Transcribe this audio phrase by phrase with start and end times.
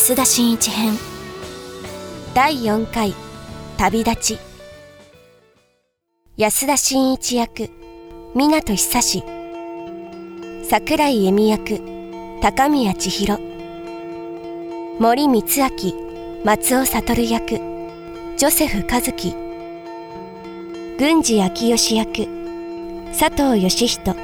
[0.00, 0.96] 安田真一編。
[2.34, 3.12] 第4回
[3.76, 4.38] 旅立ち。
[6.38, 7.68] 安田真一役
[8.34, 9.22] 湊久志。
[10.64, 11.82] 桜井恵美役
[12.40, 13.38] 高宮千尋。
[14.98, 17.60] 森光明松尾悟役。
[18.38, 19.34] ジョセフ和樹。
[20.98, 22.26] 郡司昭義役
[23.12, 24.16] 佐藤義人。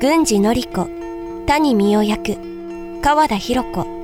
[0.00, 0.88] 郡司典子
[1.46, 2.36] 谷美代役
[3.00, 3.95] 川田博子。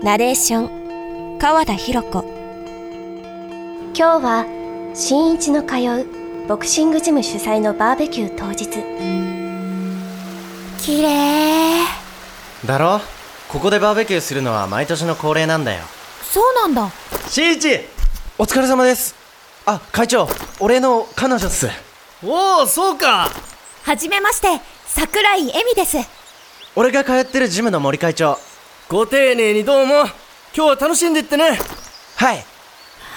[0.00, 2.24] ナレーション川田博子。
[3.92, 4.44] 今日は
[4.94, 8.68] 新一の通うボクシングジム主催のバーベキュー当日。
[10.80, 11.84] きれい
[12.64, 13.00] だろ？
[13.48, 15.82] ここでバーベキューするのは毎年の恒例なんだよ。
[16.22, 16.92] そうなんだ。
[17.28, 17.80] しんいち
[18.38, 19.16] お疲れ様です。
[19.66, 20.28] あ会長
[20.60, 21.68] 俺の彼女っす。
[22.22, 23.28] おおそうか。
[23.82, 24.46] はじめまして
[24.86, 25.98] 桜井恵美です。
[26.76, 28.38] 俺が通ってるジムの森会長
[28.88, 29.96] ご丁寧にどうも。
[29.96, 30.08] 今
[30.54, 31.58] 日は楽しんでってね。
[32.16, 32.38] はい。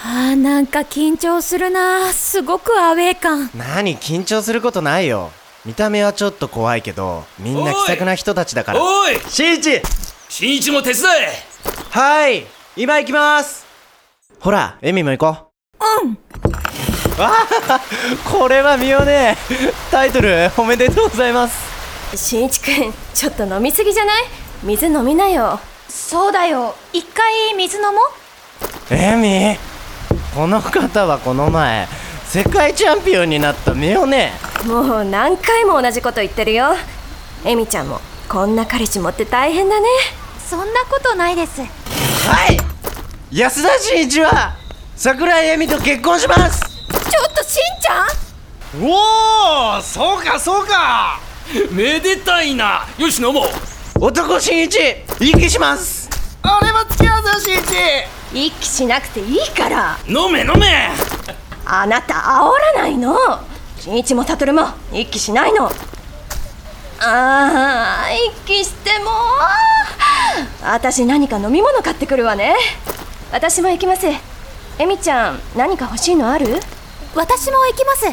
[0.04, 2.12] あーなんか緊張するな。
[2.12, 3.50] すごくアウェー感。
[3.56, 5.32] 何緊張することないよ。
[5.66, 8.84] 見た目はちょっと怖いけどみんな気さくな人たちだから。
[8.84, 9.82] おいしんいち
[10.28, 11.32] 新一も手伝え。
[11.90, 12.46] はい。
[12.76, 13.66] 今行きます。
[14.42, 16.06] ほらエミも行こう。
[16.06, 16.18] うん。
[17.18, 17.32] わ
[17.70, 17.80] あ
[18.30, 19.38] これは見ようね。
[19.90, 22.18] タイトルおめでとうございます。
[22.18, 24.24] しんいちくんちょっと飲みすぎじゃない？
[24.63, 25.59] 水飲みなよ。
[25.89, 26.75] そうだよ。
[26.94, 27.89] 一回水飲も
[28.91, 28.94] う。
[28.94, 29.57] エミ
[30.35, 31.88] この方はこの前
[32.25, 34.33] 世界チャンピオンになったミオね
[34.66, 36.75] もう何回も同じこと言ってるよ。
[37.44, 37.99] エミちゃんも
[38.29, 39.88] こんな彼氏持って大変だね。
[40.47, 41.61] そんなことないです。
[41.61, 41.67] は
[42.51, 42.59] い。
[43.31, 44.55] 安田真一は
[44.95, 46.61] 桜井エミと結婚します。
[46.61, 48.85] ちょっとしんちゃん。
[48.85, 51.19] おおそうかそうか。
[51.72, 52.85] めでたいな。
[52.99, 53.71] よし飲もう
[54.02, 54.76] 男真一
[55.20, 56.09] 一気します。
[56.44, 57.53] 俺も付き合うぞ新
[58.34, 58.48] 一。
[58.48, 60.00] 一気しなくていいから。
[60.08, 60.90] 飲め飲め。
[61.68, 63.16] あなた煽らないの。
[63.80, 65.72] しんいちも悟も一気しないの。
[67.00, 69.12] あー一気しても。
[70.64, 72.56] 私何か飲み物買ってくるわね。
[73.32, 74.08] 私も行きます。
[74.80, 76.59] エミちゃん何か欲しいのある？
[77.14, 78.08] 私も行きます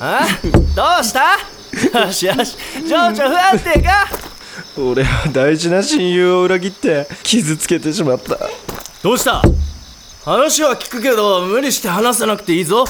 [0.00, 0.26] あ
[0.74, 1.38] どうした？
[2.00, 2.56] よしよし。
[2.88, 4.08] 情緒不安定か？
[4.78, 8.38] 俺は大事な親友を裏切って傷つけてしまった。
[9.02, 9.42] どうした？
[10.24, 12.84] 話は聞くけど無理して話さなくていいぞ。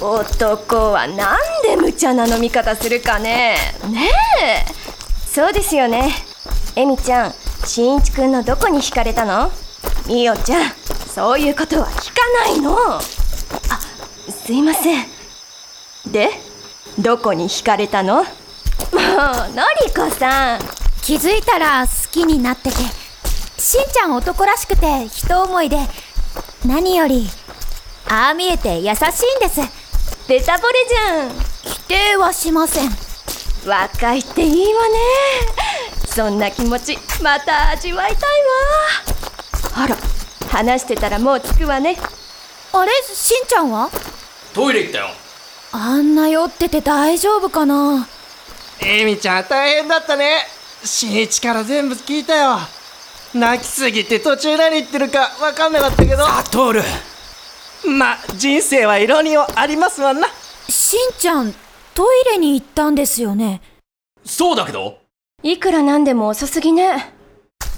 [0.00, 3.56] 男はなんで無茶な飲み方するかね。
[3.90, 4.08] ね
[4.42, 4.64] え。
[5.26, 6.10] そうですよね。
[6.76, 9.50] エミちゃんしんいちくんのどこに惹かれたの？
[10.06, 10.72] みおちゃん
[11.14, 12.76] そういうことは聞かないの。
[12.96, 13.00] あ
[14.30, 15.06] すいません。
[16.06, 16.30] で
[16.98, 18.16] どこに惹かれたの？
[18.16, 18.26] もう
[19.54, 20.60] のりこさん。
[21.02, 22.76] 気づいたら好きになってて。
[23.58, 25.78] しんちゃん男らしくて人思いで。
[26.64, 27.26] 何より
[28.08, 29.60] ああ見えて優しいんです。
[30.28, 31.30] ベタ惚れじゃん。
[31.30, 32.90] 否定はしません。
[33.66, 34.94] 若いっていいわね。
[36.06, 38.20] そんな気持ちまた味わいたい
[39.74, 39.84] わ。
[39.84, 39.96] あら
[40.50, 41.96] 話してたらもう着くわね。
[42.72, 42.92] あれ？
[43.02, 43.88] しんちゃんは？
[44.52, 45.06] トイレ行ったよ。
[45.72, 48.06] あんな酔ってて大丈夫かな？
[48.82, 50.38] エミちゃん大変だったね。
[50.84, 52.58] 新一から全部聞いたよ。
[53.32, 56.26] 泣きすぎて途中何言ってるか分かんなかったけど。
[56.26, 56.82] あトール。
[57.96, 60.26] ま人生は色にありますわな。
[60.68, 61.54] しんちゃん
[61.94, 63.62] トイレに行ったんですよね。
[64.24, 64.98] そうだけど。
[65.42, 67.14] いくらなんでも遅すぎね。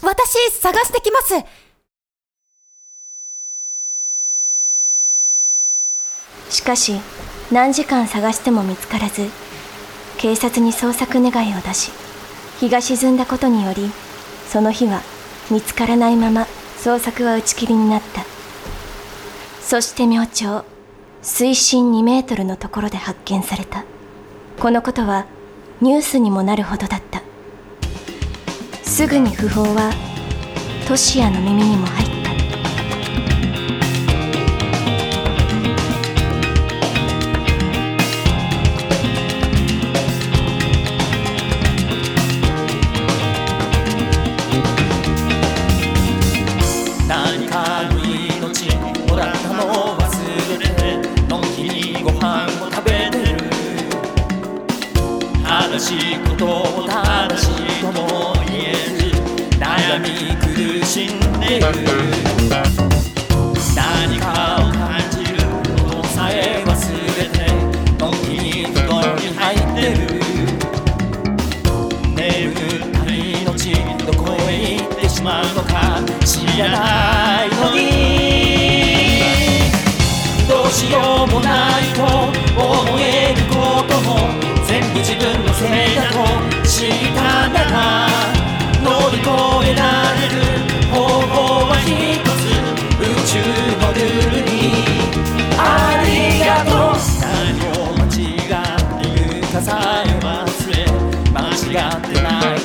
[0.02, 1.34] 私探してきます
[6.52, 7.00] しかし
[7.50, 9.28] 何時間探しても見つからず
[10.19, 11.90] 警察に捜索願いを出し
[12.60, 13.90] 日が沈んだことにより
[14.49, 15.00] その日は
[15.50, 16.46] 見つからないまま
[16.76, 18.25] 捜索は打ち切りになった。
[19.60, 20.64] そして明朝
[21.22, 23.84] 水深2メートルのところで発見された。
[24.60, 25.26] このことは
[25.81, 27.22] ニュースにもなるほどだった。
[28.82, 29.93] すぐに訃報は
[30.87, 32.11] トシヤの耳にも入った。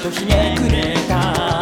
[0.07, 1.56] とひねくれた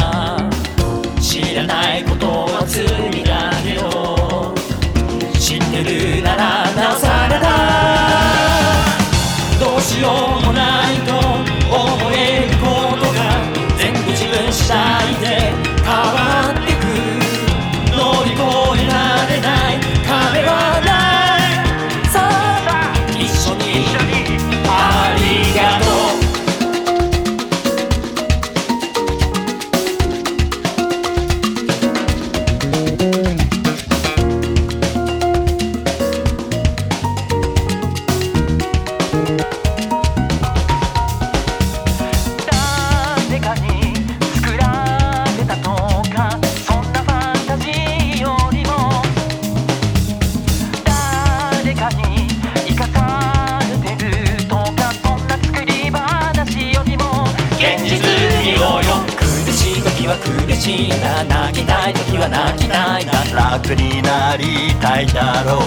[60.26, 63.12] しい時は苦しいな泣きたい時は泣きたいな
[63.52, 65.62] 楽になりたいだろう。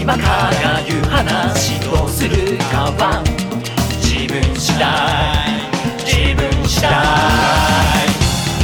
[0.00, 3.22] 今から言う話どうするかは
[4.00, 4.86] 自分次第。
[6.04, 6.90] 自分次第。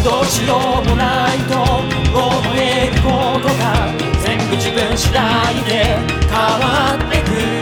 [0.04, 1.82] どうしようもないと思
[2.56, 3.92] えることが
[4.25, 5.20] 全部自分次第
[5.64, 7.62] で変わってく。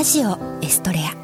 [0.00, 1.14] ラジオエストレア。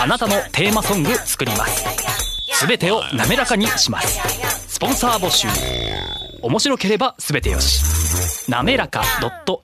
[0.00, 1.84] あなたのテーマソング作ります。
[2.54, 4.18] すべてを滑らかにします。
[4.68, 5.48] スポンサー募集。
[6.40, 8.50] 面白ければすべてよし。
[8.50, 9.02] なめらか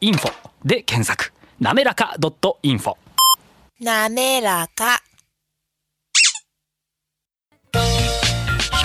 [0.02, 0.30] .info
[0.66, 1.32] で検索。
[1.58, 2.14] なめらか
[2.62, 2.94] .info
[3.80, 5.02] なめらか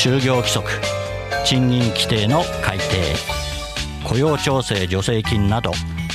[0.00, 0.70] 就業規則
[1.44, 2.84] 賃金規定の改定
[4.04, 5.72] 雇用調整助成金など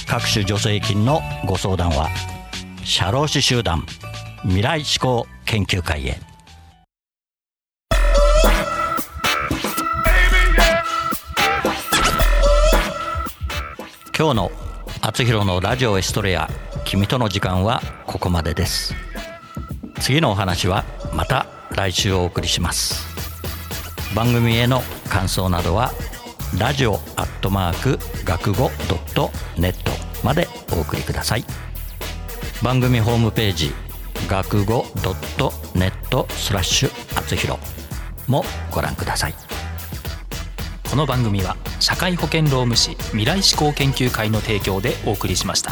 [0.07, 2.07] 各種助成金のご相談は
[2.85, 3.85] 社労士集団
[4.43, 6.17] 未来志向研究会へ。
[14.17, 14.51] 今日の
[15.01, 16.49] 「あつひろのラジオエストレア
[16.85, 18.95] 君との時間」はここまでです。
[19.99, 23.12] 次のお話はまた来週お送りします。
[24.15, 25.91] 番組への感想などは
[26.59, 29.91] ラジオアットマーク学語ドットネット
[30.23, 31.45] までお送りください
[32.61, 33.71] 番組ホームページ
[34.27, 37.57] 学語ドットネットスラッシュあつひろ
[38.27, 39.33] もご覧ください
[40.89, 45.71] この番組は社会保険労務士未来志向研究会の提供でお送りしました。